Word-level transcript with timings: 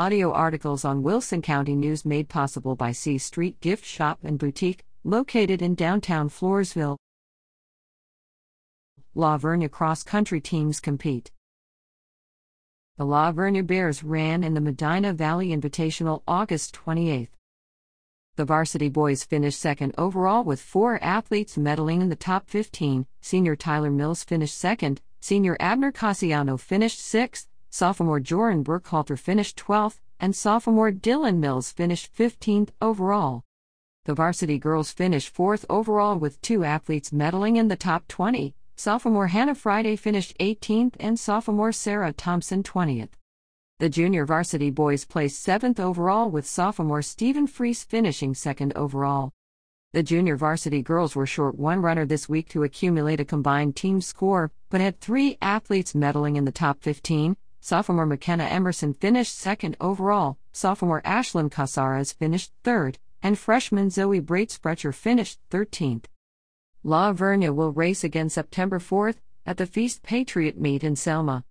audio 0.00 0.32
articles 0.32 0.82
on 0.82 1.02
Wilson 1.02 1.42
County 1.42 1.76
News 1.76 2.06
made 2.06 2.30
possible 2.30 2.74
by 2.74 2.90
C 2.90 3.18
Street 3.18 3.60
Gift 3.60 3.84
Shop 3.84 4.18
and 4.24 4.38
Boutique, 4.38 4.86
located 5.04 5.60
in 5.60 5.74
downtown 5.74 6.30
Floresville. 6.30 6.96
La 9.14 9.36
Vernia 9.36 9.70
cross 9.70 10.02
country 10.02 10.40
teams 10.40 10.80
compete. 10.80 11.30
The 12.96 13.04
La 13.04 13.30
Vernia 13.30 13.66
Bears 13.66 14.02
ran 14.02 14.42
in 14.42 14.54
the 14.54 14.60
Medina 14.62 15.12
Valley 15.12 15.48
Invitational 15.48 16.22
August 16.26 16.72
28. 16.72 17.28
The 18.36 18.44
varsity 18.46 18.88
boys 18.88 19.22
finished 19.22 19.60
second 19.60 19.94
overall 19.98 20.44
with 20.44 20.62
four 20.62 20.98
athletes 21.04 21.58
medaling 21.58 22.00
in 22.00 22.08
the 22.08 22.16
top 22.16 22.48
15. 22.48 23.04
Senior 23.20 23.54
Tyler 23.54 23.90
Mills 23.90 24.24
finished 24.24 24.56
second, 24.56 25.02
senior 25.20 25.58
Abner 25.60 25.92
Casiano 25.92 26.58
finished 26.58 27.00
sixth, 27.00 27.49
sophomore 27.70 28.20
Joran 28.20 28.64
Burkhalter 28.64 29.18
finished 29.18 29.56
12th, 29.56 30.00
and 30.18 30.34
sophomore 30.34 30.90
Dylan 30.90 31.38
Mills 31.38 31.70
finished 31.70 32.14
15th 32.14 32.70
overall. 32.82 33.44
The 34.04 34.14
varsity 34.14 34.58
girls 34.58 34.90
finished 34.90 35.28
fourth 35.28 35.64
overall 35.70 36.18
with 36.18 36.40
two 36.42 36.64
athletes 36.64 37.10
medaling 37.10 37.56
in 37.56 37.68
the 37.68 37.76
top 37.76 38.08
20. 38.08 38.54
Sophomore 38.76 39.28
Hannah 39.28 39.54
Friday 39.54 39.94
finished 39.94 40.36
18th 40.40 40.94
and 40.98 41.18
sophomore 41.18 41.70
Sarah 41.70 42.12
Thompson 42.12 42.62
20th. 42.62 43.10
The 43.78 43.88
junior 43.88 44.26
varsity 44.26 44.70
boys 44.70 45.04
placed 45.04 45.40
seventh 45.40 45.78
overall 45.78 46.30
with 46.30 46.46
sophomore 46.46 47.02
Stephen 47.02 47.46
Freese 47.46 47.84
finishing 47.84 48.34
second 48.34 48.72
overall. 48.74 49.32
The 49.92 50.02
junior 50.02 50.36
varsity 50.36 50.82
girls 50.82 51.16
were 51.16 51.26
short 51.26 51.58
one 51.58 51.82
runner 51.82 52.06
this 52.06 52.28
week 52.28 52.48
to 52.50 52.62
accumulate 52.62 53.20
a 53.20 53.24
combined 53.24 53.76
team 53.76 54.00
score, 54.00 54.50
but 54.70 54.80
had 54.80 55.00
three 55.00 55.36
athletes 55.42 55.94
medaling 55.94 56.36
in 56.36 56.44
the 56.44 56.52
top 56.52 56.80
15, 56.80 57.36
Sophomore 57.60 58.06
McKenna 58.06 58.44
Emerson 58.44 58.94
finished 58.94 59.36
second 59.36 59.76
overall, 59.80 60.38
sophomore 60.50 61.02
Ashlyn 61.02 61.50
Casares 61.50 62.14
finished 62.14 62.52
third, 62.64 62.98
and 63.22 63.38
freshman 63.38 63.90
Zoe 63.90 64.20
Breitsprecher 64.20 64.94
finished 64.94 65.38
13th. 65.50 66.04
La 66.82 67.12
Vernia 67.12 67.54
will 67.54 67.72
race 67.72 68.02
again 68.02 68.30
September 68.30 68.78
4th 68.78 69.16
at 69.44 69.58
the 69.58 69.66
Feast 69.66 70.02
Patriot 70.02 70.58
Meet 70.58 70.82
in 70.82 70.96
Selma. 70.96 71.44